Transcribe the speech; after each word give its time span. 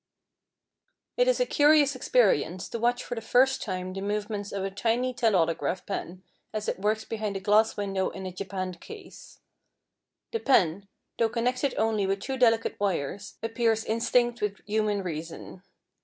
It 1.15 1.27
is 1.27 1.39
a 1.39 1.45
curious 1.45 1.95
experience 1.95 2.67
to 2.69 2.79
watch 2.79 3.03
for 3.03 3.13
the 3.13 3.21
first 3.21 3.61
time 3.61 3.93
the 3.93 4.01
movements 4.01 4.51
of 4.51 4.63
a 4.63 4.71
tiny 4.71 5.13
Telautograph 5.13 5.85
pen 5.85 6.23
as 6.51 6.67
it 6.67 6.79
works 6.79 7.05
behind 7.05 7.37
a 7.37 7.39
glass 7.39 7.77
window 7.77 8.09
in 8.09 8.25
a 8.25 8.31
japanned 8.31 8.81
case. 8.81 9.41
The 10.31 10.39
pen, 10.39 10.87
though 11.19 11.29
connected 11.29 11.75
only 11.77 12.07
with 12.07 12.19
two 12.19 12.37
delicate 12.39 12.79
wires, 12.79 13.37
appears 13.43 13.85
instinct 13.85 14.41
with 14.41 14.65
human 14.65 15.03
reason. 15.03 15.61